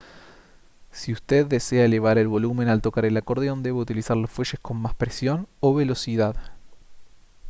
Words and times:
si 0.91 1.13
usted 1.13 1.45
desea 1.45 1.85
elevar 1.85 2.17
el 2.17 2.27
volumen 2.27 2.69
al 2.69 2.81
tocar 2.81 3.05
el 3.05 3.17
acordeón 3.17 3.61
debe 3.61 3.77
utilizar 3.77 4.17
los 4.17 4.31
fuelles 4.31 4.59
con 4.59 4.77
más 4.77 4.95
presión 4.95 5.47
o 5.59 5.75
velocidad 5.75 6.35